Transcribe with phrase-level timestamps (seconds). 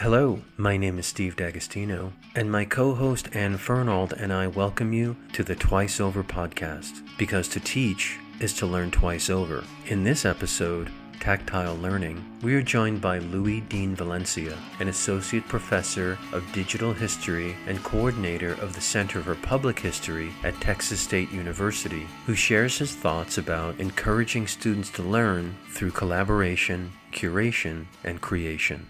[0.00, 4.92] Hello, my name is Steve D'Agostino, and my co host Anne Fernald and I welcome
[4.92, 9.64] you to the Twice Over podcast because to teach is to learn twice over.
[9.86, 16.16] In this episode, Tactile Learning, we are joined by Louie Dean Valencia, an associate professor
[16.32, 22.06] of digital history and coordinator of the Center for Public History at Texas State University,
[22.24, 28.86] who shares his thoughts about encouraging students to learn through collaboration, curation, and creation.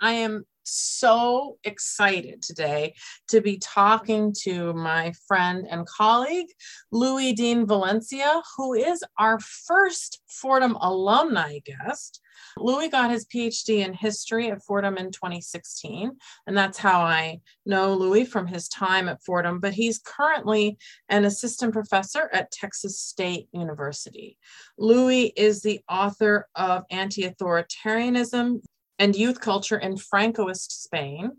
[0.00, 2.94] I am so excited today
[3.28, 6.48] to be talking to my friend and colleague,
[6.90, 12.20] Louie Dean Valencia, who is our first Fordham alumni guest.
[12.58, 16.12] Louie got his PhD in history at Fordham in 2016,
[16.46, 19.60] and that's how I know Louie from his time at Fordham.
[19.60, 24.36] But he's currently an assistant professor at Texas State University.
[24.78, 28.60] Louie is the author of Anti Authoritarianism
[28.98, 31.32] and youth culture in Francoist Spain.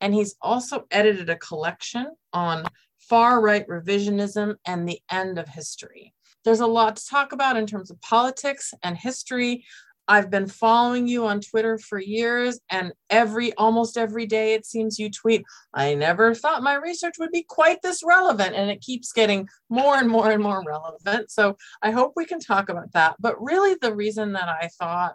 [0.00, 2.64] And he's also edited a collection on
[2.98, 6.14] far right revisionism and the end of history.
[6.44, 9.64] There's a lot to talk about in terms of politics and history.
[10.06, 14.98] I've been following you on Twitter for years, and every almost every day it seems
[14.98, 19.12] you tweet, I never thought my research would be quite this relevant, and it keeps
[19.12, 21.30] getting more and more and more relevant.
[21.30, 23.16] So I hope we can talk about that.
[23.18, 25.14] But really, the reason that I thought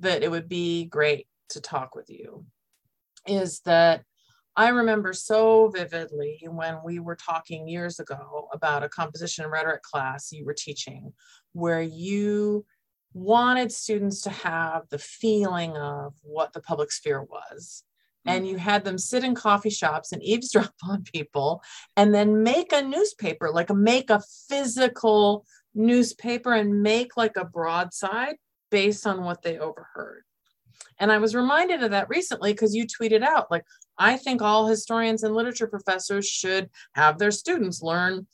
[0.00, 2.44] that it would be great to talk with you
[3.26, 4.04] is that
[4.56, 9.82] I remember so vividly when we were talking years ago about a composition and rhetoric
[9.82, 11.12] class you were teaching,
[11.52, 12.64] where you
[13.14, 17.82] wanted students to have the feeling of what the public sphere was.
[18.26, 18.50] And mm.
[18.50, 21.62] you had them sit in coffee shops and eavesdrop on people
[21.96, 27.44] and then make a newspaper, like a, make a physical newspaper and make like a
[27.44, 28.36] broadside
[28.70, 30.24] based on what they overheard.
[30.98, 33.64] And I was reminded of that recently because you tweeted out, like,
[33.98, 38.26] I think all historians and literature professors should have their students learn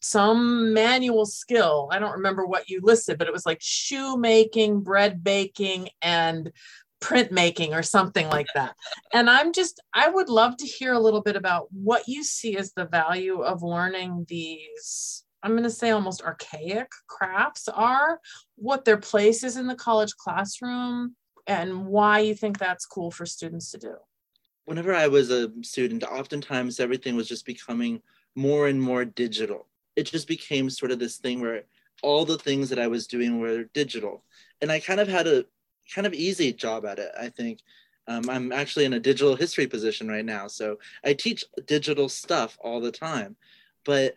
[0.00, 1.88] some manual skill.
[1.90, 6.52] I don't remember what you listed, but it was like shoemaking, bread baking, and
[7.00, 8.74] printmaking or something like that.
[9.12, 12.56] And I'm just, I would love to hear a little bit about what you see
[12.56, 18.20] as the value of learning these I'm going to say almost archaic crafts are,
[18.56, 21.16] what their place is in the college classroom,
[21.46, 23.94] and why you think that's cool for students to do.
[24.66, 28.02] Whenever I was a student, oftentimes everything was just becoming
[28.36, 29.68] more and more digital.
[29.96, 31.62] It just became sort of this thing where
[32.02, 34.24] all the things that I was doing were digital.
[34.60, 35.46] And I kind of had a
[35.94, 37.60] kind of easy job at it, I think.
[38.06, 40.46] Um, I'm actually in a digital history position right now.
[40.46, 43.34] So I teach digital stuff all the time.
[43.86, 44.16] But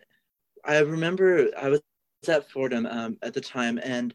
[0.64, 1.80] I remember I was
[2.28, 4.14] at Fordham um, at the time, and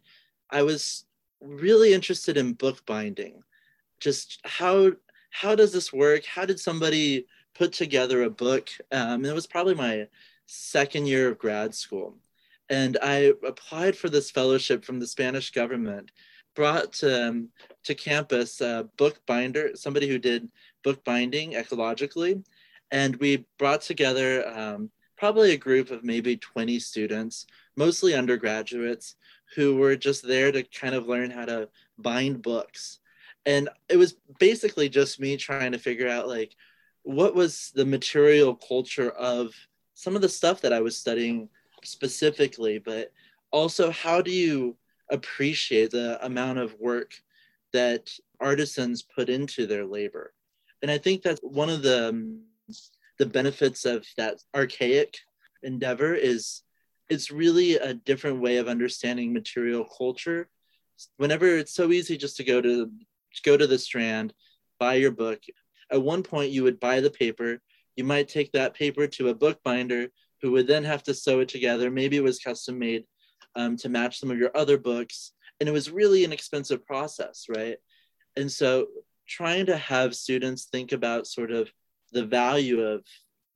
[0.49, 1.05] I was
[1.41, 3.43] really interested in bookbinding.
[3.99, 4.91] Just how
[5.29, 6.25] how does this work?
[6.25, 7.25] How did somebody
[7.55, 8.69] put together a book?
[8.91, 10.07] Um, it was probably my
[10.45, 12.17] second year of grad school,
[12.69, 16.11] and I applied for this fellowship from the Spanish government.
[16.55, 17.49] Brought to, um,
[17.83, 20.49] to campus a bookbinder, somebody who did
[20.83, 22.43] bookbinding ecologically,
[22.89, 27.45] and we brought together um, probably a group of maybe 20 students,
[27.75, 29.15] mostly undergraduates,
[29.55, 32.99] who were just there to kind of learn how to bind books.
[33.45, 36.53] And it was basically just me trying to figure out like
[37.03, 39.53] what was the material culture of
[39.93, 41.49] some of the stuff that I was studying
[41.83, 43.11] specifically, but
[43.51, 44.75] also how do you
[45.09, 47.13] appreciate the amount of work
[47.71, 50.33] that artisans put into their labor?
[50.81, 52.37] And I think that's one of the
[53.19, 55.17] the benefits of that archaic
[55.63, 56.61] endeavor is
[57.09, 60.49] it's really a different way of understanding material culture.
[61.17, 62.91] Whenever it's so easy just to go to
[63.43, 64.33] go to the strand
[64.79, 65.41] buy your book.
[65.91, 67.59] At one point you would buy the paper.
[67.95, 70.07] You might take that paper to a bookbinder
[70.41, 71.89] who would then have to sew it together.
[71.89, 73.05] Maybe it was custom made
[73.55, 75.33] um, to match some of your other books.
[75.59, 77.77] And it was really an expensive process right?
[78.35, 78.87] And so
[79.27, 81.71] trying to have students think about sort of
[82.11, 83.03] the value of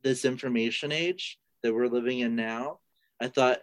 [0.03, 2.80] this information age that we're living in now,
[3.19, 3.59] I thought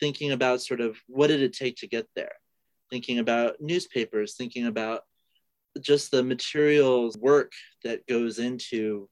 [0.00, 2.32] thinking about sort of what did it take to get there?
[2.90, 5.02] Thinking about newspapers, thinking about
[5.80, 7.52] just the materials work
[7.84, 9.08] that goes into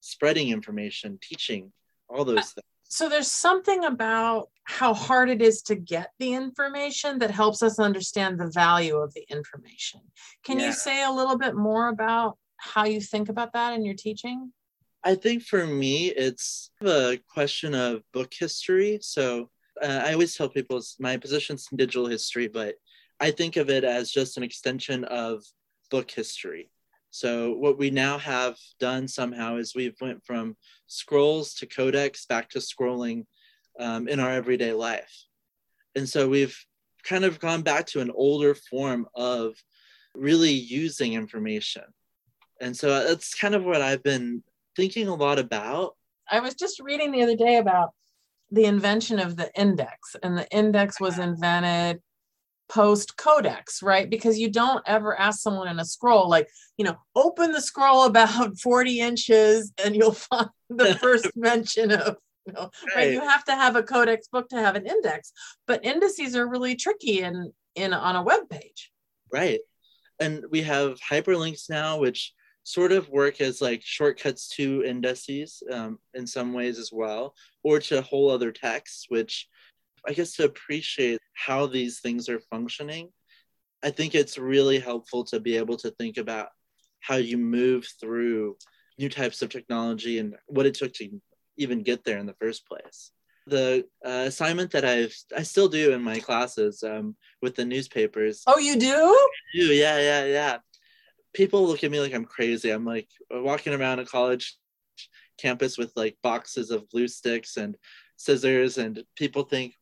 [0.00, 1.72] spreading information, teaching,
[2.08, 2.64] all those uh, things.
[2.90, 7.78] So there's something about how hard it is to get the information that helps us
[7.78, 10.00] understand the value of the information.
[10.42, 10.66] Can yeah.
[10.66, 14.52] you say a little bit more about how you think about that in your teaching?
[15.04, 18.98] I think for me, it's a question of book history.
[19.00, 19.50] So
[19.82, 22.74] uh, I always tell people my position's in digital history, but
[23.20, 25.44] I think of it as just an extension of
[25.90, 26.70] book history.
[27.10, 30.56] So what we now have done somehow is we've went from
[30.86, 33.24] scrolls to codex back to scrolling
[33.80, 35.24] um, in our everyday life.
[35.94, 36.56] And so we've
[37.04, 39.54] kind of gone back to an older form of
[40.14, 41.84] really using information.
[42.60, 44.42] And so that's kind of what I've been
[44.78, 45.96] thinking a lot about.
[46.30, 47.90] I was just reading the other day about
[48.52, 51.30] the invention of the index, and the index was uh-huh.
[51.30, 52.00] invented
[52.68, 54.08] post codex, right?
[54.08, 58.04] Because you don't ever ask someone in a scroll, like, you know, open the scroll
[58.04, 62.16] about 40 inches and you'll find the first mention of,
[62.46, 62.96] you know, right.
[62.96, 63.12] right.
[63.12, 65.32] You have to have a codex book to have an index,
[65.66, 68.92] but indices are really tricky in, in on a web page.
[69.32, 69.60] Right.
[70.20, 72.34] And we have hyperlinks now, which
[72.68, 77.34] sort of work as like shortcuts to indices um, in some ways as well,
[77.64, 79.48] or to whole other texts, which
[80.06, 83.08] I guess to appreciate how these things are functioning,
[83.82, 86.48] I think it's really helpful to be able to think about
[87.00, 88.58] how you move through
[88.98, 91.08] new types of technology and what it took to
[91.56, 93.12] even get there in the first place.
[93.46, 98.42] The uh, assignment that I've I still do in my classes um, with the newspapers.
[98.46, 98.94] Oh, you do?
[98.94, 100.58] I do yeah, yeah, yeah.
[101.34, 102.70] People look at me like I'm crazy.
[102.70, 104.56] I'm like walking around a college
[105.38, 107.76] campus with like boxes of glue sticks and
[108.16, 109.74] scissors, and people think,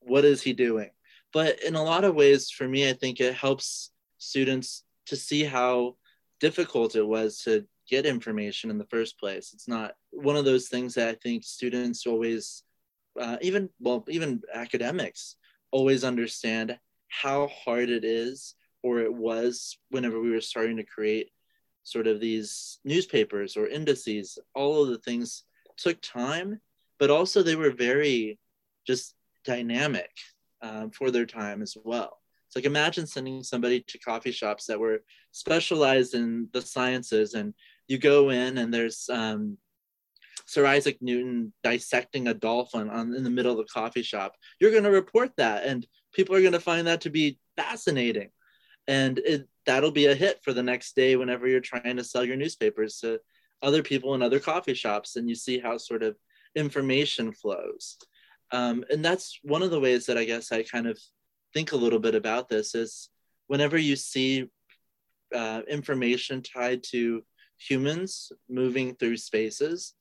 [0.00, 0.90] what is he doing?
[1.32, 5.44] But in a lot of ways, for me, I think it helps students to see
[5.44, 5.96] how
[6.40, 9.52] difficult it was to get information in the first place.
[9.52, 12.62] It's not one of those things that I think students always,
[13.20, 15.36] uh, even well, even academics
[15.70, 16.78] always understand
[17.08, 21.30] how hard it is, or it was whenever we were starting to create
[21.84, 24.38] sort of these newspapers or indices.
[24.54, 25.44] All of the things
[25.76, 26.60] took time,
[26.98, 28.38] but also they were very
[28.86, 29.14] just
[29.44, 30.10] dynamic
[30.62, 32.18] um, for their time as well.
[32.46, 37.54] It's like imagine sending somebody to coffee shops that were specialized in the sciences, and
[37.88, 39.56] you go in and there's um,
[40.46, 44.34] Sir Isaac Newton dissecting a dolphin on, in the middle of the coffee shop.
[44.60, 48.30] You're going to report that, and people are going to find that to be fascinating,
[48.88, 52.24] and it, that'll be a hit for the next day whenever you're trying to sell
[52.24, 53.20] your newspapers to
[53.62, 56.16] other people in other coffee shops, and you see how sort of
[56.54, 57.96] information flows.
[58.50, 60.98] Um, and that's one of the ways that I guess I kind of
[61.54, 63.08] think a little bit about this is
[63.46, 64.50] whenever you see
[65.34, 67.22] uh, information tied to
[67.58, 69.94] humans moving through spaces,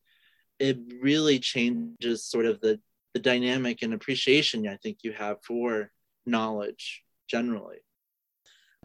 [0.60, 2.80] it really changes sort of the,
[3.14, 5.92] the dynamic and appreciation I think you have for
[6.26, 7.78] knowledge generally.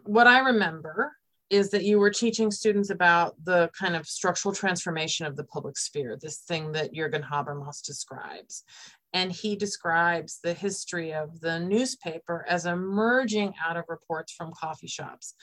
[0.07, 1.13] What I remember
[1.49, 5.77] is that you were teaching students about the kind of structural transformation of the public
[5.79, 8.65] sphere, this thing that Jürgen Habermas describes
[9.13, 14.89] and he describes the history of the newspaper as emerging out of reports from coffee
[14.89, 15.35] shops.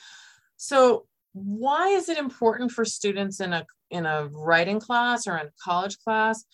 [0.56, 5.46] So why is it important for students in a in a writing class or in
[5.46, 6.44] a college class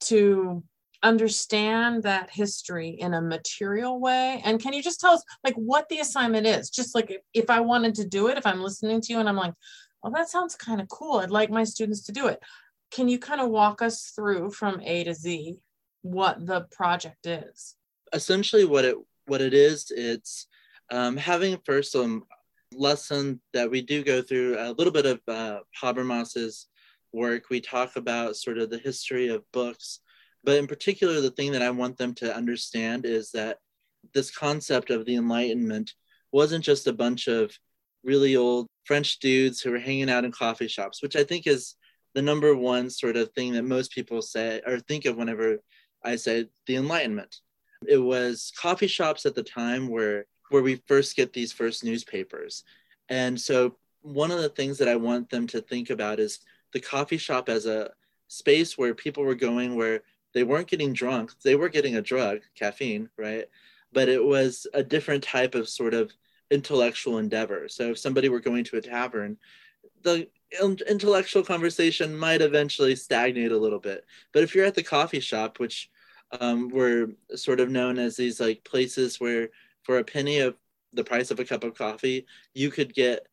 [0.00, 0.62] to
[1.02, 4.40] understand that history in a material way?
[4.44, 6.70] And can you just tell us like what the assignment is?
[6.70, 9.28] Just like if, if i wanted to do it if i'm listening to you and
[9.28, 9.54] i'm like
[10.02, 11.18] well that sounds kind of cool.
[11.18, 12.40] I'd like my students to do it.
[12.92, 15.56] Can you kind of walk us through from a to z
[16.02, 17.74] what the project is?
[18.12, 18.96] Essentially what it
[19.26, 20.46] what it is it's
[20.92, 22.22] um, having first some
[22.72, 26.68] lesson that we do go through a little bit of uh, habermas's
[27.12, 27.44] work.
[27.50, 30.00] We talk about sort of the history of books
[30.46, 33.58] but in particular the thing that i want them to understand is that
[34.14, 35.92] this concept of the enlightenment
[36.32, 37.52] wasn't just a bunch of
[38.02, 41.74] really old french dudes who were hanging out in coffee shops which i think is
[42.16, 45.58] the number one sort of thing that most people say or think of whenever
[46.02, 47.36] I say the Enlightenment.
[47.86, 52.62] It was coffee shops at the time where where we first get these first newspapers.
[53.08, 56.38] And so one of the things that I want them to think about is
[56.72, 57.90] the coffee shop as a
[58.28, 60.02] space where people were going where
[60.36, 63.46] they weren't getting drunk, they were getting a drug, caffeine, right?
[63.94, 66.12] But it was a different type of sort of
[66.50, 67.68] intellectual endeavor.
[67.70, 69.38] So if somebody were going to a tavern,
[70.02, 70.28] the
[70.60, 74.04] intellectual conversation might eventually stagnate a little bit.
[74.34, 75.88] But if you're at the coffee shop, which
[76.38, 79.48] um, were sort of known as these like places where
[79.84, 80.54] for a penny of
[80.92, 83.26] the price of a cup of coffee, you could get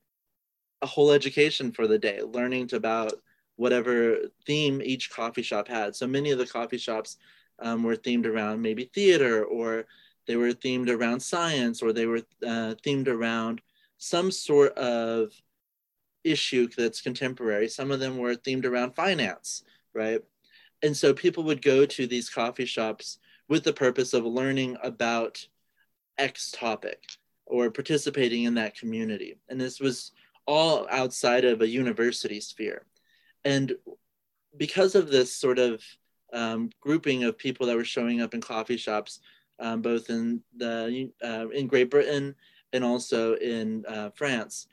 [0.81, 3.11] a whole education for the day, learning about
[3.55, 5.95] whatever theme each coffee shop had.
[5.95, 7.17] So many of the coffee shops
[7.59, 9.85] um, were themed around maybe theater, or
[10.27, 13.61] they were themed around science, or they were uh, themed around
[13.97, 15.31] some sort of
[16.23, 17.67] issue that's contemporary.
[17.67, 20.21] Some of them were themed around finance, right?
[20.83, 23.17] and so people would go to these coffee shops
[23.47, 25.45] with the purpose of learning about
[26.17, 27.01] X topic
[27.45, 29.37] or participating in that community.
[29.49, 30.11] And this was
[30.45, 32.85] all outside of a university sphere.
[33.45, 33.73] And
[34.57, 35.83] because of this sort of
[36.31, 39.19] um, grouping of people that were showing up in coffee shops,
[39.59, 42.35] um, both in the uh, in Great Britain
[42.73, 44.67] and also in uh, France,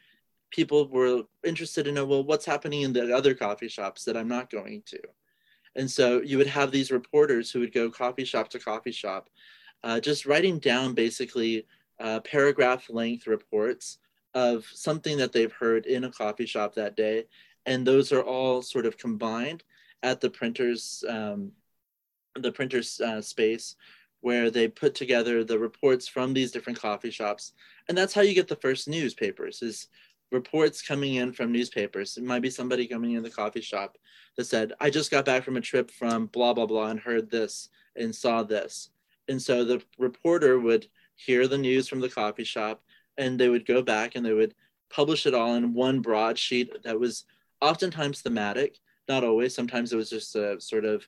[0.50, 4.50] people were interested know, well, what's happening in the other coffee shops that I'm not
[4.50, 5.00] going to?
[5.76, 9.30] And so you would have these reporters who would go coffee shop to coffee shop,
[9.84, 11.66] uh, just writing down basically
[12.00, 13.98] uh, paragraph length reports
[14.34, 17.24] of something that they've heard in a coffee shop that day.
[17.66, 19.64] And those are all sort of combined
[20.02, 21.52] at the printer's um,
[22.36, 23.76] the printer's uh, space
[24.20, 27.52] where they put together the reports from these different coffee shops.
[27.88, 29.88] And that's how you get the first newspapers is
[30.30, 32.16] reports coming in from newspapers.
[32.16, 33.96] It might be somebody coming in the coffee shop
[34.36, 37.30] that said i just got back from a trip from blah blah blah and heard
[37.30, 38.90] this and saw this.
[39.28, 40.86] And so the reporter would
[41.16, 42.82] hear the news from the coffee shop
[43.18, 44.54] and they would go back and they would
[44.88, 47.24] publish it all in one broadsheet that was
[47.60, 49.54] oftentimes thematic not always.
[49.54, 51.06] Sometimes it was just a sort of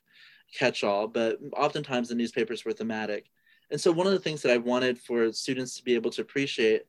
[0.57, 3.29] catch all but oftentimes the newspapers were thematic.
[3.71, 6.21] And so one of the things that i wanted for students to be able to
[6.21, 6.83] appreciate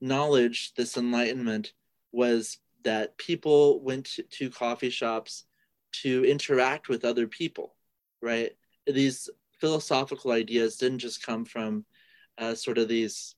[0.00, 1.72] knowledge this enlightenment
[2.12, 5.44] was that people went to, coffee shops
[5.92, 7.74] to interact with other people
[8.22, 8.52] right?
[8.86, 9.28] These
[9.60, 11.84] philosophical ideas didn't just come from
[12.38, 13.34] uh, sort of these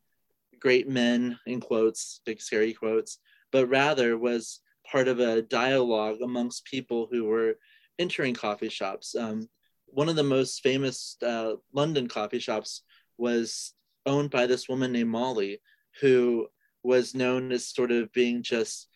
[0.61, 3.19] great men in quotes big scary quotes
[3.51, 4.61] but rather was
[4.91, 7.57] part of a dialogue amongst people who were
[7.99, 9.15] entering coffee shops.
[9.15, 9.49] Um,
[9.87, 12.83] one of the most famous uh, London coffee shops
[13.17, 13.73] was
[14.07, 15.61] owned by this woman named Molly,
[16.01, 16.49] who
[16.83, 18.89] was known as sort of being just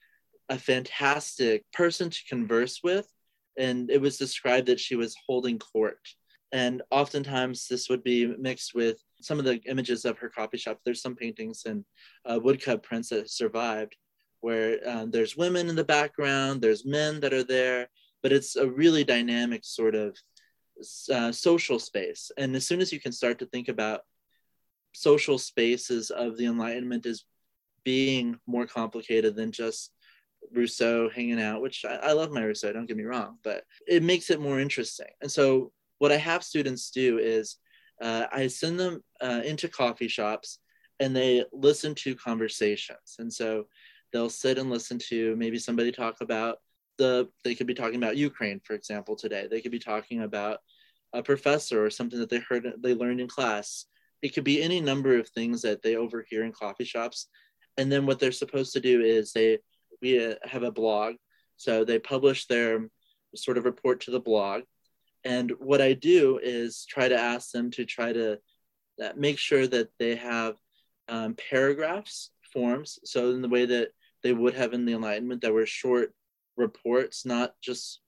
[0.48, 3.06] a fantastic person to converse with.
[3.56, 6.00] And it was described that she was holding court.
[6.52, 10.80] And oftentimes this would be mixed with some of the images of her coffee shop.
[10.84, 11.84] There's some paintings and
[12.24, 13.96] uh, woodcut prints that survived
[14.40, 17.88] where um, there's women in the background, there's men that are there,
[18.22, 20.16] but it's a really dynamic sort of
[21.12, 22.30] uh, social space.
[22.36, 24.02] And as soon as you can start to think about
[24.94, 27.24] social spaces of the Enlightenment as
[27.84, 29.92] being more complicated than just
[30.52, 34.02] Rousseau hanging out, which I, I love my Rousseau, don't get me wrong, but it
[34.02, 35.08] makes it more interesting.
[35.20, 37.56] And so, what I have students do is
[38.00, 40.60] uh, I send them uh, into coffee shops
[41.00, 43.16] and they listen to conversations.
[43.18, 43.66] And so
[44.12, 46.58] they'll sit and listen to maybe somebody talk about
[46.98, 49.46] the they could be talking about ukraine for example today.
[49.50, 50.58] They could be talking about
[51.12, 53.86] a professor or something that they heard they learned in class.
[54.20, 57.28] It could be any number of things that they overhear in coffee shops.
[57.76, 59.58] And then what they're supposed to do is they
[60.02, 61.14] we uh, have a blog.
[61.56, 62.88] So they publish their
[63.34, 64.62] sort of report to the blog.
[65.24, 68.38] And what i do is try to ask them to try to
[69.02, 70.56] uh, make sure that they have
[71.08, 72.98] um, paragraphs forms.
[73.04, 73.88] So in the way that
[74.22, 76.12] they would have in the Enlightenment that were short
[76.56, 78.00] reports, not just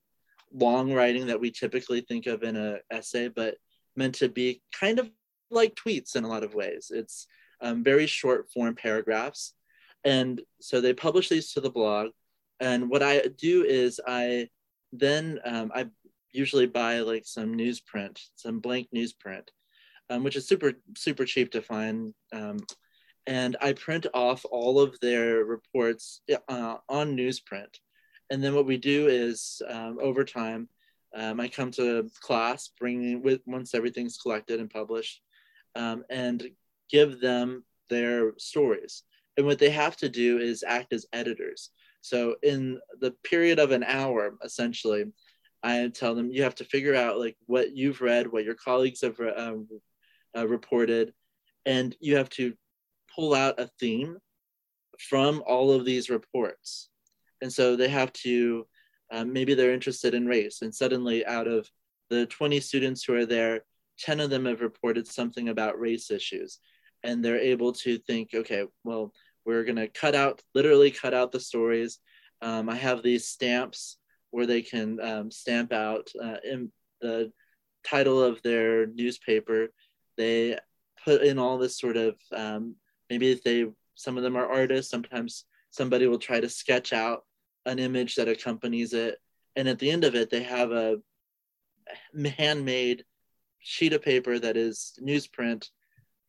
[0.53, 3.57] long writing that we typically think of in an essay, but
[3.97, 5.11] meant to be kind of
[5.51, 6.91] like tweets in a lot of ways.
[6.95, 7.27] It's
[7.61, 9.55] um, very short form paragraphs.
[10.05, 12.11] And so they publish these to the blog.
[12.59, 14.49] And what I do is I
[14.93, 15.87] then um, I
[16.33, 19.49] usually buy like some newsprint, some blank newsprint,
[20.09, 22.15] um, which is super super cheap to find.
[23.27, 27.79] And I print off all of their reports uh, on newsprint.
[28.31, 30.69] And then what we do is um, over time,
[31.15, 35.21] um, I come to class, bringing with once everything's collected and published,
[35.75, 36.51] um, and
[36.91, 39.03] give them their stories.
[39.37, 41.71] And what they have to do is act as editors.
[42.01, 45.05] So in the period of an hour, essentially,
[45.63, 49.03] I tell them you have to figure out like what you've read, what your colleagues
[49.03, 49.55] have uh,
[50.37, 51.13] uh, reported,
[51.67, 52.55] and you have to
[53.21, 54.17] pull out a theme
[54.99, 56.89] from all of these reports.
[57.43, 58.67] And so they have to,
[59.13, 61.69] um, maybe they're interested in race, and suddenly out of
[62.09, 63.65] the 20 students who are there,
[63.99, 66.59] 10 of them have reported something about race issues.
[67.03, 69.13] And they're able to think, okay, well,
[69.45, 71.99] we're going to cut out, literally cut out the stories.
[72.41, 73.99] Um, I have these stamps
[74.31, 76.73] where they can um, stamp out uh, in
[77.03, 77.33] the
[77.85, 79.69] title of their newspaper.
[80.17, 80.59] They
[81.05, 82.77] put in all this sort of um,
[83.11, 87.25] maybe if they some of them are artists sometimes somebody will try to sketch out
[87.67, 89.19] an image that accompanies it.
[89.57, 90.97] And at the end of it they have a
[92.39, 93.05] handmade
[93.59, 95.69] sheet of paper that is newsprint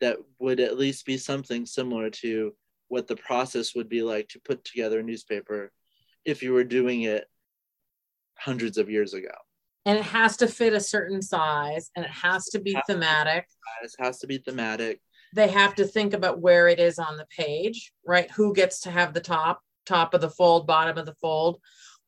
[0.02, 2.54] that would at least be something similar to
[2.88, 5.72] what the process would be like to put together a newspaper
[6.26, 7.26] if you were doing it
[8.38, 9.32] hundreds of years ago.
[9.86, 13.46] And it has to fit a certain size and it has to be it thematic.
[13.84, 15.00] it has to be thematic
[15.34, 18.30] they have to think about where it is on the page, right?
[18.32, 21.60] Who gets to have the top top of the fold, bottom of the fold.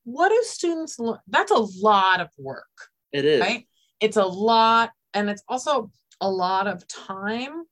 [0.04, 1.20] What do students learn?
[1.28, 2.90] That's a lot of work.
[3.12, 3.42] It is.
[3.42, 3.68] Right?
[4.00, 7.64] It's a lot, and it's also a lot of time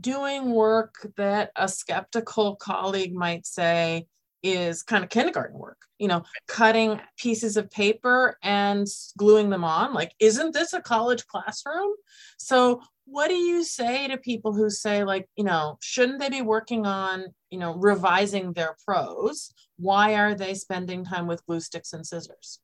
[0.00, 4.06] doing work that a skeptical colleague might say
[4.42, 9.94] is kind of kindergarten work you know cutting pieces of paper and gluing them on
[9.94, 11.92] like isn't this a college classroom
[12.38, 16.42] so what do you say to people who say like you know shouldn't they be
[16.42, 19.52] working on you know revising their prose?
[19.76, 22.60] Why are they spending time with glue sticks and scissors?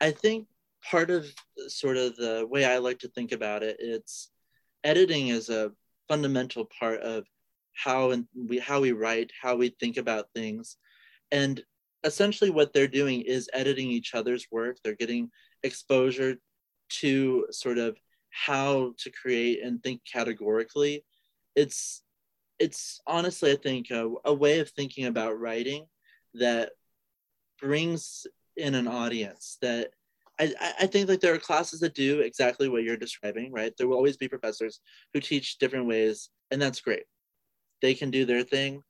[0.00, 0.46] I think
[0.90, 1.26] part of
[1.66, 4.30] sort of the way i like to think about it it's
[4.84, 5.72] editing is a
[6.08, 7.24] fundamental part of
[7.78, 10.76] how and we how we write how we think about things.
[11.30, 11.62] And
[12.04, 14.78] essentially what they're doing is editing each other's work.
[14.82, 15.30] They're getting
[15.62, 16.36] exposure
[17.00, 17.96] to sort of
[18.46, 21.04] how to create and think categorically
[21.56, 22.02] it's
[22.58, 25.86] it's honestly i think a, a way of thinking about writing
[26.34, 26.70] that
[27.60, 28.26] brings
[28.56, 29.90] in an audience that
[30.40, 33.72] I, I think like there are classes that do exactly what you're describing, right?
[33.76, 34.80] There will always be professors
[35.12, 37.04] who teach different ways, and that's great.
[37.82, 38.82] They can do their thing,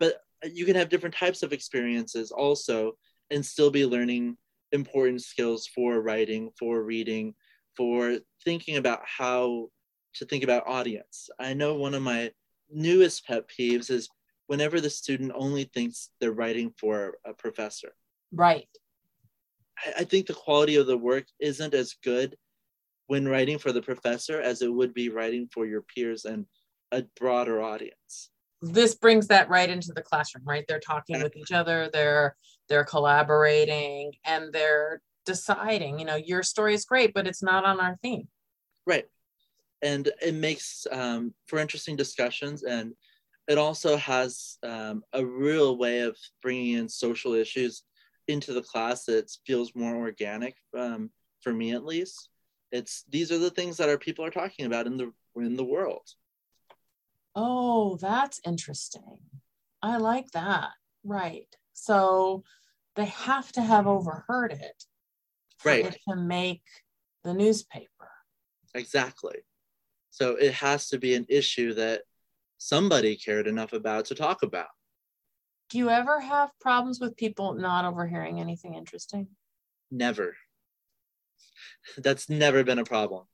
[0.00, 0.20] but
[0.50, 2.92] you can have different types of experiences also
[3.30, 4.36] and still be learning
[4.72, 7.34] important skills for writing, for reading,
[7.76, 9.68] for thinking about how
[10.14, 11.28] to think about audience.
[11.38, 12.30] I know one of my
[12.70, 14.08] newest pet peeves is
[14.46, 17.94] whenever the student only thinks they're writing for a professor.
[18.32, 18.68] Right.
[19.84, 22.36] I, I think the quality of the work isn't as good
[23.06, 26.46] when writing for the professor as it would be writing for your peers and
[26.92, 28.30] a broader audience
[28.72, 32.36] this brings that right into the classroom right they're talking with each other they're
[32.68, 37.80] they're collaborating and they're deciding you know your story is great but it's not on
[37.80, 38.28] our theme
[38.86, 39.06] right
[39.82, 42.92] and it makes um, for interesting discussions and
[43.46, 47.82] it also has um, a real way of bringing in social issues
[48.28, 52.28] into the class that feels more organic um, for me at least
[52.72, 55.64] it's these are the things that our people are talking about in the in the
[55.64, 56.08] world
[57.36, 59.18] Oh, that's interesting.
[59.82, 60.70] I like that.
[61.02, 61.48] Right.
[61.72, 62.44] So
[62.94, 64.84] they have to have overheard it
[65.64, 66.62] right it to make
[67.24, 68.10] the newspaper.
[68.74, 69.38] Exactly.
[70.10, 72.02] So it has to be an issue that
[72.58, 74.68] somebody cared enough about to talk about.
[75.70, 79.28] Do you ever have problems with people not overhearing anything interesting?
[79.90, 80.36] Never.
[81.98, 83.24] That's never been a problem.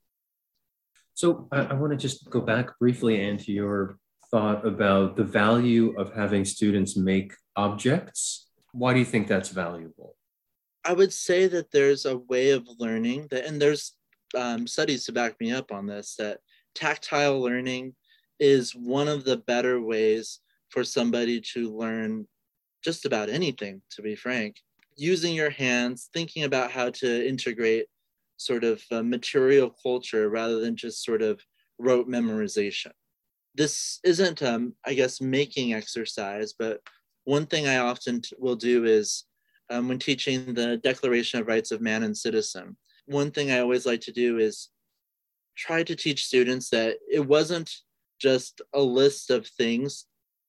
[1.13, 3.97] So I, I want to just go back briefly into your
[4.31, 8.47] thought about the value of having students make objects.
[8.71, 10.15] Why do you think that's valuable?
[10.83, 13.93] I would say that there's a way of learning that, and there's
[14.35, 16.39] um, studies to back me up on this, that
[16.73, 17.95] tactile learning
[18.39, 20.39] is one of the better ways
[20.69, 22.27] for somebody to learn
[22.83, 24.55] just about anything, to be frank.
[24.95, 27.85] Using your hands, thinking about how to integrate
[28.37, 31.39] sort of material culture rather than just sort of
[31.77, 32.91] rote memorization.
[33.53, 36.81] This isn't, um, I guess, making exercise, but
[37.25, 39.25] one thing I often t- will do is
[39.71, 43.85] um, when teaching the Declaration of Rights of Man and Citizen, one thing I always
[43.85, 44.69] like to do is
[45.55, 47.71] try to teach students that it wasn't
[48.19, 50.05] just a list of things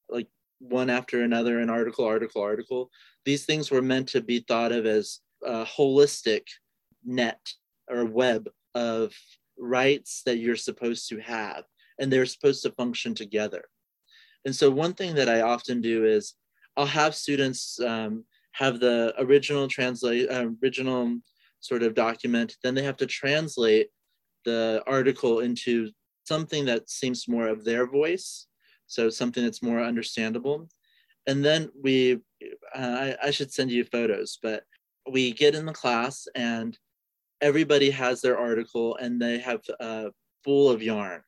[0.09, 0.27] like
[0.59, 2.91] one after another, an article, article, article.
[3.25, 6.43] These things were meant to be thought of as a holistic
[7.05, 7.41] net
[7.89, 9.15] or web of
[9.59, 11.65] rights that you're supposed to have
[11.99, 13.65] and they're supposed to function together
[14.45, 16.35] and so one thing that i often do is
[16.77, 21.19] i'll have students um, have the original translate uh, original
[21.61, 23.89] sort of document then they have to translate
[24.45, 25.91] the article into
[26.25, 28.47] something that seems more of their voice
[28.93, 30.69] so something that's more understandable.
[31.27, 32.21] And then we
[32.75, 34.65] uh, I, I should send you photos but
[35.11, 36.79] we get in the class and
[37.41, 40.11] everybody has their article and they have a
[40.45, 41.23] full of yarn.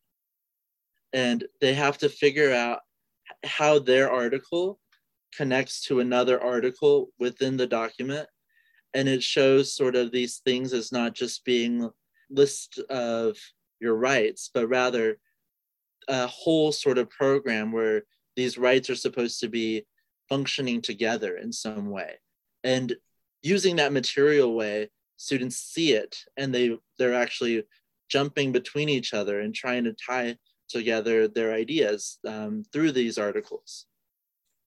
[1.14, 2.80] And they have to figure out
[3.44, 4.78] how their article
[5.36, 8.28] connects to another article within the document.
[8.94, 11.90] And it shows sort of these things as not just being
[12.30, 13.36] list of
[13.80, 15.18] your rights but rather
[16.08, 18.02] a whole sort of program where
[18.36, 19.86] these rights are supposed to be
[20.28, 22.14] functioning together in some way.
[22.62, 22.96] And
[23.42, 27.64] using that material way students see it and they they're actually
[28.08, 30.36] jumping between each other and trying to tie
[30.68, 33.86] together their ideas um, through these articles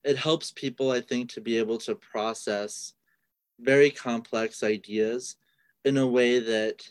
[0.08, 2.93] it helps people i think to be able to process
[3.60, 5.36] very complex ideas
[5.86, 6.88] in a way that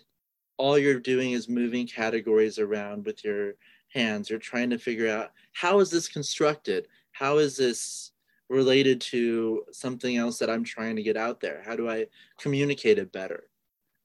[0.59, 3.55] all you're doing is moving categories around with your
[3.89, 8.13] hands you're trying to figure out how is this constructed how is this
[8.49, 11.63] related to something else that I'm trying to get out there?
[11.65, 12.07] How do I
[12.39, 13.45] communicate it better?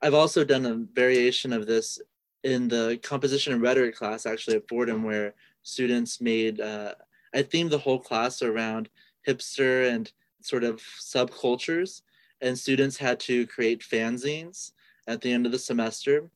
[0.01, 2.01] I've also done a variation of this
[2.43, 6.95] in the composition and rhetoric class, actually at Fordham, where students made, uh,
[7.33, 8.89] I themed the whole class around
[9.27, 12.01] hipster and sort of subcultures,
[12.41, 14.71] and students had to create fanzines
[15.07, 16.29] at the end of the semester.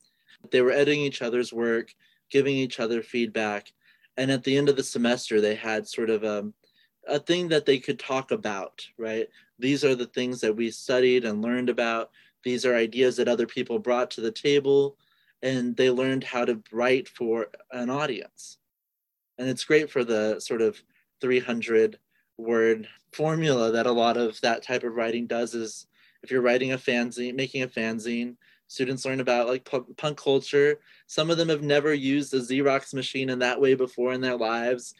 [0.50, 1.94] They were editing each other's work,
[2.30, 3.72] giving each other feedback,
[4.16, 6.50] and at the end of the semester, they had sort of a,
[7.06, 9.28] a thing that they could talk about, right?
[9.58, 12.10] These are the things that we studied and learned about.
[12.42, 14.96] These are ideas that other people brought to the table,
[15.42, 18.58] and they learned how to write for an audience.
[19.38, 20.80] And it's great for the sort of
[21.20, 21.98] 300
[22.38, 25.86] word formula that a lot of that type of writing does is
[26.22, 28.36] if you're writing a fanzine, making a fanzine,
[28.68, 30.80] students learn about like punk culture.
[31.06, 34.36] Some of them have never used a Xerox machine in that way before in their
[34.36, 34.94] lives.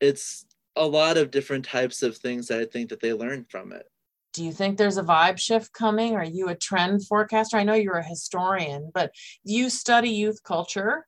[0.00, 3.72] It's a lot of different types of things that I think that they learn from
[3.72, 3.86] it.
[4.32, 6.14] Do you think there's a vibe shift coming?
[6.14, 7.58] Are you a trend forecaster?
[7.58, 9.12] I know you're a historian, but
[9.44, 11.06] you study youth culture.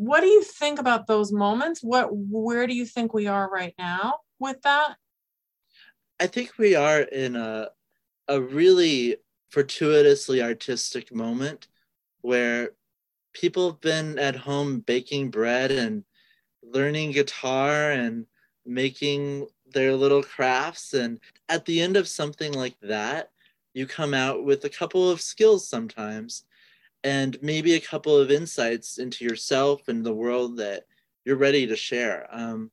[0.00, 1.82] What do you think about those moments?
[1.82, 4.96] What where do you think we are right now with that?
[6.18, 7.68] I think we are in a
[8.26, 9.16] a really
[9.50, 11.68] fortuitously artistic moment
[12.22, 12.70] where
[13.34, 16.04] people have been at home baking bread and
[16.62, 18.24] learning guitar and
[18.64, 23.32] making their little crafts and at the end of something like that
[23.74, 26.44] you come out with a couple of skills sometimes
[27.04, 30.84] and maybe a couple of insights into yourself and the world that
[31.24, 32.26] you're ready to share.
[32.30, 32.70] Um,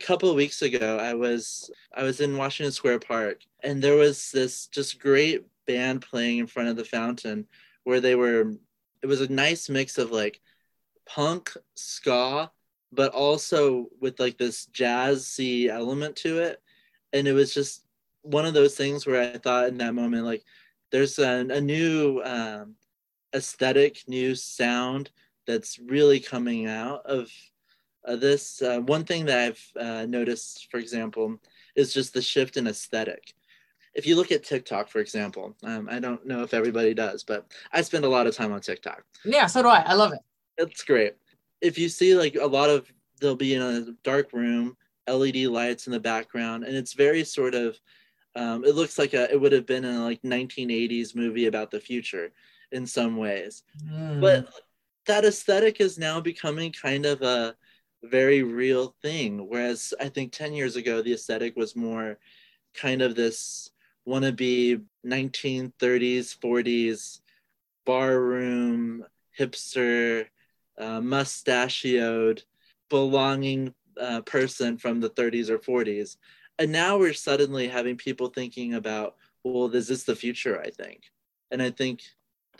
[0.00, 3.94] a couple of weeks ago i was i was in washington square park and there
[3.94, 7.46] was this just great band playing in front of the fountain
[7.84, 8.52] where they were
[9.02, 10.40] it was a nice mix of like
[11.06, 12.50] punk ska
[12.92, 16.60] but also with like this jazzy element to it.
[17.14, 17.84] And it was just
[18.20, 20.44] one of those things where i thought in that moment like
[20.92, 22.76] there's a, a new um,
[23.34, 25.10] aesthetic new sound
[25.46, 27.30] that's really coming out of
[28.04, 31.38] uh, this uh, one thing that i've uh, noticed for example
[31.76, 33.34] is just the shift in aesthetic
[33.94, 37.52] if you look at TikTok, for example, um, I don't know if everybody does, but
[37.72, 39.04] I spend a lot of time on TikTok.
[39.24, 39.80] Yeah, so do I.
[39.80, 40.20] I love it.
[40.56, 41.14] It's great.
[41.60, 42.90] If you see like a lot of,
[43.20, 44.76] they'll be in a dark room,
[45.08, 47.78] LED lights in the background, and it's very sort of,
[48.34, 51.70] um, it looks like a, it would have been in a like 1980s movie about
[51.70, 52.32] the future
[52.72, 53.62] in some ways.
[53.88, 54.20] Mm.
[54.20, 54.48] But
[55.06, 57.54] that aesthetic is now becoming kind of a
[58.02, 59.48] very real thing.
[59.48, 62.18] Whereas I think 10 years ago, the aesthetic was more
[62.74, 63.70] kind of this
[64.06, 67.20] wannabe 1930s, 40s
[67.84, 69.04] barroom
[69.38, 70.26] hipster,
[70.78, 72.42] uh, mustachioed,
[72.88, 76.16] belonging uh, person from the 30s or 40s.
[76.58, 80.60] And now we're suddenly having people thinking about, well, this is this the future?
[80.60, 81.02] I think.
[81.50, 82.02] And I think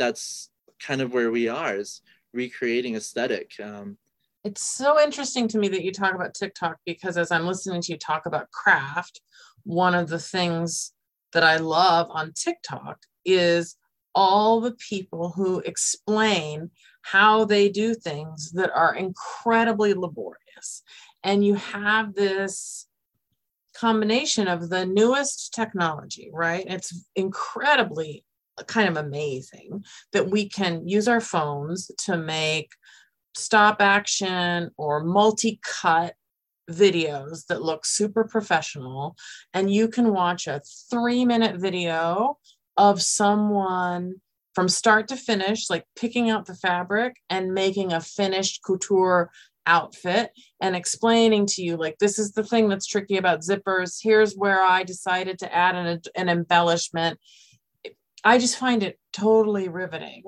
[0.02, 2.00] that's kind of where we are is
[2.32, 3.52] recreating aesthetic.
[3.62, 3.98] Um,
[4.42, 7.92] it's so interesting to me that you talk about TikTok because as I'm listening to
[7.92, 9.20] you talk about craft,
[9.62, 10.92] one of the things
[11.32, 13.76] that I love on TikTok is
[14.12, 16.70] all the people who explain
[17.02, 20.82] how they do things that are incredibly laborious.
[21.22, 22.88] And you have this
[23.76, 26.64] combination of the newest technology, right?
[26.66, 28.24] It's incredibly
[28.66, 32.70] kind of amazing that we can use our phones to make
[33.34, 36.14] stop action or multi cut
[36.70, 39.16] videos that look super professional.
[39.52, 42.38] And you can watch a three minute video
[42.76, 44.16] of someone
[44.54, 49.30] from start to finish like picking out the fabric and making a finished couture
[49.66, 53.98] outfit and explaining to you like this is the thing that's tricky about zippers.
[54.02, 57.18] Here's where i decided to add an, an embellishment
[58.24, 60.22] i just find it totally riveting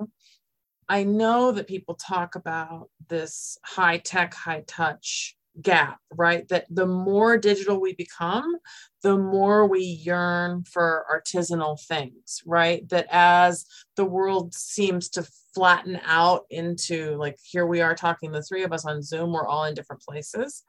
[0.88, 6.46] i know that people talk about this high tech high touch gap, right?
[6.48, 8.56] That the more digital we become,
[9.02, 12.88] the more we yearn for artisanal things, right?
[12.88, 18.42] That as the world seems to flatten out into like here we are talking, the
[18.42, 20.64] three of us on Zoom, we're all in different places.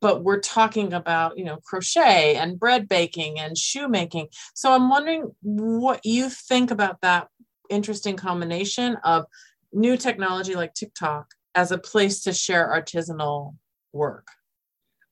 [0.00, 4.28] But we're talking about, you know, crochet and bread baking and shoemaking.
[4.54, 7.28] So I'm wondering what you think about that
[7.70, 9.26] interesting combination of
[9.72, 13.56] new technology like TikTok as a place to share artisanal
[13.92, 14.28] work.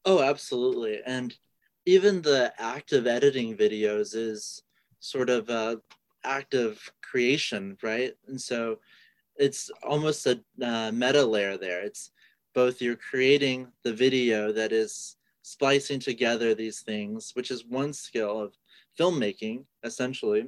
[0.05, 1.01] Oh, absolutely.
[1.05, 1.35] And
[1.87, 4.63] even the act of editing videos is
[5.01, 5.81] sort of a
[6.25, 8.13] act of creation, right?
[8.29, 8.79] And so
[9.37, 11.83] it's almost a uh, meta layer there.
[11.83, 12.11] It's
[12.55, 18.41] both you're creating the video that is splicing together these things, which is one skill
[18.41, 18.57] of
[18.99, 20.47] filmmaking, essentially,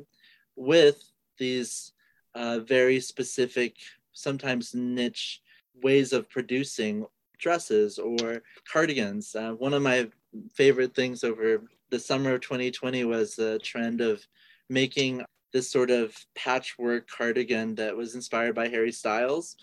[0.57, 1.93] with these
[2.35, 3.77] uh, very specific,
[4.13, 5.43] sometimes niche
[5.83, 7.07] ways of producing
[7.39, 9.35] dresses or cardigans.
[9.35, 10.09] Uh, one of my
[10.55, 14.27] favorite things over the summer of 2020 was the trend of
[14.69, 19.57] making this sort of patchwork cardigan that was inspired by Harry Styles.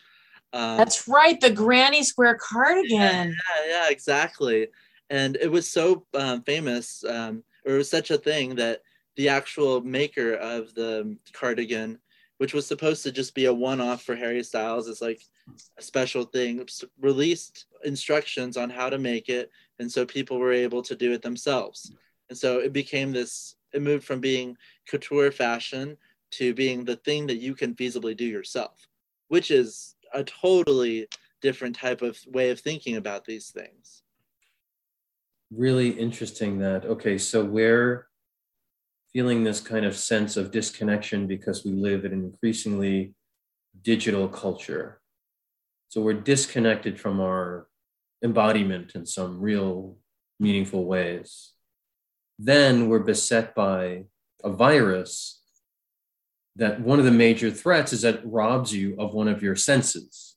[0.53, 3.35] Um, That's right, the granny square cardigan.
[3.57, 4.67] Yeah, yeah, exactly.
[5.09, 8.81] And it was so um, famous, um, or it was such a thing that
[9.15, 11.99] the actual maker of the cardigan,
[12.37, 15.21] which was supposed to just be a one-off for Harry Styles, is like
[15.77, 16.65] a special thing.
[17.01, 21.21] Released instructions on how to make it, and so people were able to do it
[21.21, 21.91] themselves.
[22.29, 23.55] And so it became this.
[23.73, 24.55] It moved from being
[24.87, 25.97] couture fashion
[26.31, 28.87] to being the thing that you can feasibly do yourself,
[29.27, 31.07] which is a totally
[31.41, 34.03] different type of way of thinking about these things.
[35.51, 38.07] Really interesting that, okay, so we're
[39.13, 43.13] feeling this kind of sense of disconnection because we live in an increasingly
[43.81, 45.01] digital culture.
[45.87, 47.67] So we're disconnected from our
[48.23, 49.97] embodiment in some real
[50.39, 51.53] meaningful ways.
[52.37, 54.05] Then we're beset by
[54.43, 55.38] a virus
[56.59, 59.55] that one of the major threats is that it robs you of one of your
[59.55, 60.35] senses.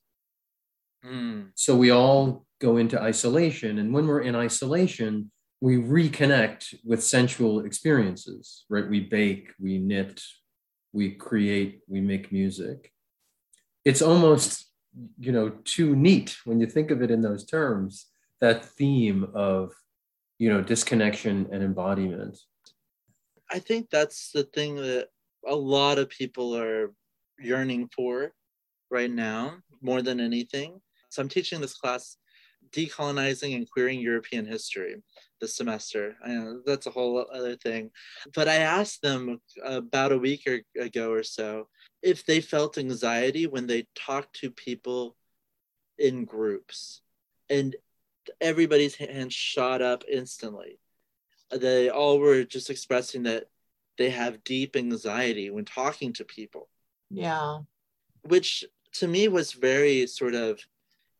[1.05, 1.49] Mm.
[1.55, 3.77] So we all go into isolation.
[3.77, 8.89] And when we're in isolation, we reconnect with sensual experiences, right?
[8.89, 10.21] We bake, we knit,
[10.93, 12.91] we create, we make music.
[13.85, 14.65] It's almost,
[15.19, 18.07] you know, too neat when you think of it in those terms,
[18.39, 19.71] that theme of,
[20.39, 22.37] you know, disconnection and embodiment.
[23.51, 25.09] I think that's the thing that
[25.47, 26.93] a lot of people are
[27.39, 28.33] yearning for
[28.89, 30.79] right now more than anything.
[31.09, 32.17] So I'm teaching this class,
[32.71, 34.95] decolonizing and queering European history
[35.41, 36.15] this semester.
[36.65, 37.91] That's a whole other thing.
[38.33, 41.67] But I asked them about a week or, ago or so
[42.01, 45.15] if they felt anxiety when they talked to people
[45.97, 47.01] in groups.
[47.49, 47.75] And
[48.39, 50.79] everybody's hand shot up instantly.
[51.51, 53.45] They all were just expressing that
[53.97, 56.69] they have deep anxiety when talking to people.
[57.09, 57.59] Yeah.
[58.23, 60.59] Which to me was very sort of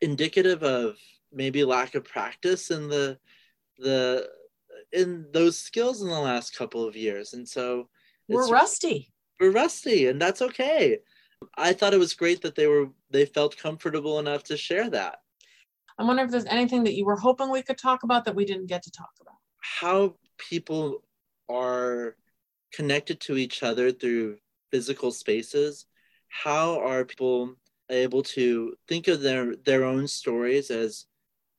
[0.01, 0.97] indicative of
[1.31, 3.17] maybe lack of practice in the
[3.79, 4.29] the
[4.91, 7.33] in those skills in the last couple of years.
[7.33, 7.89] And so
[8.27, 9.11] we're rusty.
[9.39, 10.99] We're rusty and that's okay.
[11.57, 15.17] I thought it was great that they were they felt comfortable enough to share that.
[15.97, 18.45] I wonder if there's anything that you were hoping we could talk about that we
[18.45, 19.35] didn't get to talk about.
[19.59, 21.03] How people
[21.49, 22.15] are
[22.73, 24.37] connected to each other through
[24.71, 25.85] physical spaces
[26.33, 27.55] how are people
[27.89, 31.05] able to think of their their own stories as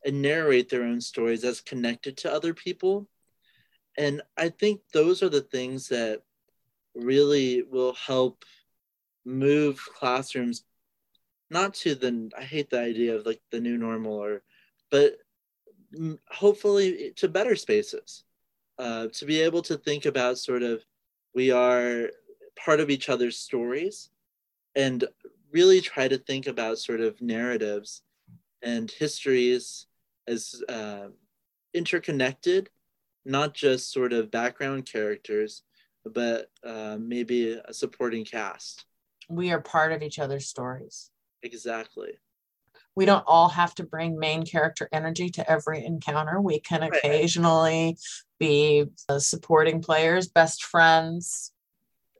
[0.04, 3.08] and narrate their own stories as connected to other people?
[3.96, 6.22] And i think those are the things that
[6.94, 8.44] really will help
[9.24, 10.64] move classrooms
[11.50, 14.42] not to the i hate the idea of like the new normal or
[14.90, 15.16] but
[16.28, 18.24] hopefully to better spaces
[18.78, 20.84] uh, to be able to think about sort of
[21.34, 22.10] we are
[22.56, 24.10] part of each other's stories
[24.74, 25.04] and
[25.52, 28.02] really try to think about sort of narratives
[28.62, 29.86] and histories
[30.26, 31.08] as uh,
[31.74, 32.70] interconnected,
[33.24, 35.62] not just sort of background characters,
[36.04, 38.86] but uh, maybe a supporting cast.
[39.28, 41.10] We are part of each other's stories.
[41.42, 42.18] Exactly.
[42.96, 46.40] We don't all have to bring main character energy to every encounter.
[46.40, 46.92] We can right.
[46.94, 47.98] occasionally
[48.38, 51.52] be uh, supporting players, best friends,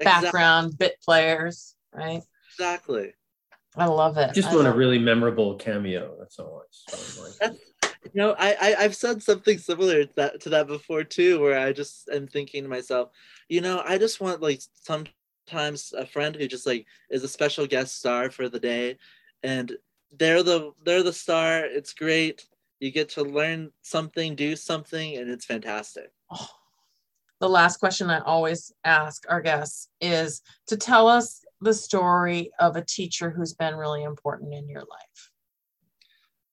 [0.01, 0.27] exactly.
[0.27, 2.23] background bit players, right?
[2.53, 3.15] Exactly.
[3.77, 4.33] I love it.
[4.35, 6.15] Just I want a really memorable cameo.
[6.19, 6.63] That's all.
[7.41, 7.59] That's,
[8.05, 11.59] you know, I, I have said something similar to that to that before too, where
[11.59, 13.11] I just am thinking to myself,
[13.49, 17.67] you know, I just want like sometimes a friend who just like is a special
[17.67, 18.99] guest star for the day,
[19.43, 19.73] and
[20.17, 21.65] they're the they're the star.
[21.65, 22.47] It's great
[22.81, 26.13] you get to learn something, do something, and it's fantastic.
[26.31, 26.49] Oh.
[27.41, 32.77] The last question I always ask our guests is to tell us the story of
[32.77, 35.31] a teacher who's been really important in your life.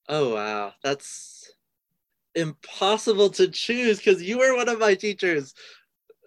[0.09, 0.73] Oh, wow.
[0.83, 1.53] That's
[2.35, 5.53] impossible to choose because you were one of my teachers.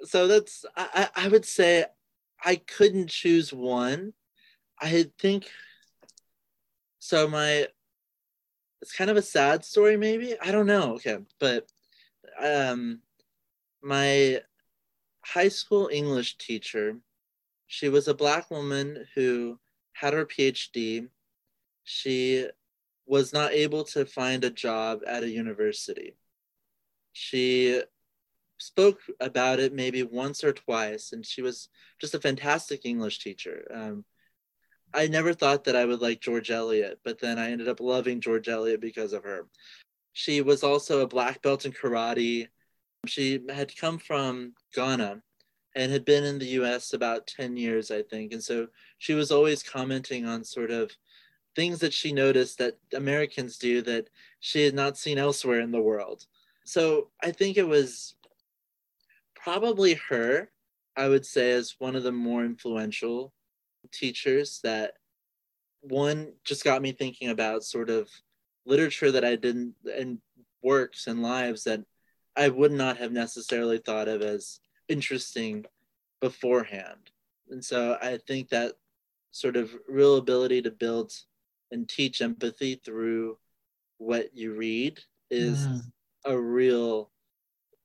[0.04, 1.85] So that's, I, I would say
[2.42, 4.14] I couldn't choose one.
[4.80, 5.50] I think
[7.00, 7.28] so.
[7.28, 7.68] My
[8.85, 10.35] it's kind of a sad story maybe.
[10.42, 10.97] I don't know.
[10.97, 11.16] Okay.
[11.40, 11.66] But
[12.38, 13.01] um
[13.83, 14.40] my
[15.25, 16.97] high school english teacher
[17.66, 19.59] she was a black woman who
[19.92, 21.09] had her phd
[21.85, 22.47] she
[23.07, 26.16] was not able to find a job at a university.
[27.12, 27.83] She
[28.59, 31.68] spoke about it maybe once or twice, and she was
[32.01, 33.66] just a fantastic English teacher.
[33.73, 34.05] Um,
[34.94, 38.20] I never thought that I would like George Eliot, but then I ended up loving
[38.20, 39.48] George Eliot because of her.
[40.12, 42.46] She was also a black belt in karate.
[43.07, 45.20] She had come from Ghana
[45.74, 48.33] and had been in the US about 10 years, I think.
[48.33, 50.92] And so she was always commenting on sort of
[51.57, 55.80] things that she noticed that Americans do that she had not seen elsewhere in the
[55.80, 56.24] world.
[56.64, 58.14] So I think it was
[59.35, 60.50] probably her,
[60.96, 63.33] I would say, as one of the more influential
[63.92, 64.94] teachers that
[65.81, 68.09] one just got me thinking about sort of
[68.66, 70.18] literature that I didn't and
[70.62, 71.81] works and lives that
[72.37, 75.64] I would not have necessarily thought of as interesting
[76.20, 77.11] beforehand.
[77.51, 78.73] And so I think that
[79.31, 81.12] sort of real ability to build
[81.70, 83.38] and teach empathy through
[83.99, 85.81] what you read is mm.
[86.25, 87.11] a real,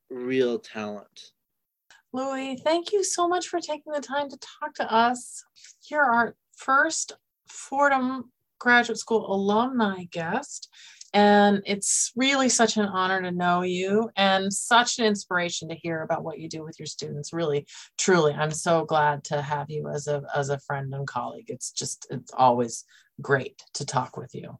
[0.10, 1.32] real talent.
[2.12, 5.43] Louie, thank you so much for taking the time to talk to us.
[5.89, 7.13] You're our first
[7.48, 10.69] Fordham Graduate School alumni guest.
[11.13, 16.04] And it's really such an honor to know you and such an inspiration to hear
[16.04, 17.34] about what you do with your students.
[17.34, 17.65] Really,
[17.98, 21.50] truly, I'm so glad to have you as a as a friend and colleague.
[21.50, 22.86] It's just it's always
[23.22, 24.60] great to talk with you.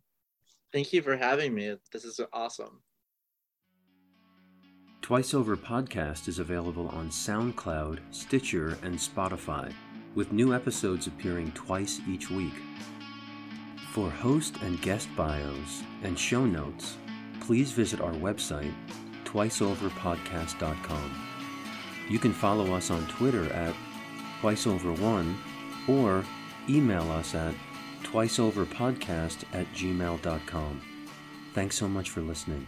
[0.74, 1.76] Thank you for having me.
[1.92, 2.82] This is awesome.
[5.02, 9.74] Twice Over Podcast is available on SoundCloud, Stitcher, and Spotify,
[10.14, 12.54] with new episodes appearing twice each week.
[13.92, 16.98] For host and guest bios and show notes,
[17.40, 18.74] please visit our website,
[19.26, 21.26] twiceoverpodcast.com.
[22.10, 23.74] You can follow us on Twitter at
[24.42, 25.36] twiceover1
[25.88, 26.24] or
[26.70, 27.56] email us at
[28.04, 30.82] twiceoverpodcast at gmail.com.
[31.54, 32.68] Thanks so much for listening.